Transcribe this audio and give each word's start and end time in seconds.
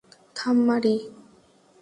থাম, 0.35 0.57
মারি। 0.67 0.95